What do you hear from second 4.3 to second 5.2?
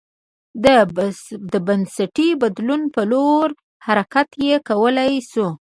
یې کولای